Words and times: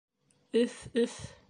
Өф, 0.63 0.79
өф! 1.05 1.23